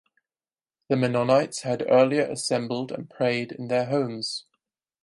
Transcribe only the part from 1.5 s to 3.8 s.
had earlier assembled and prayed in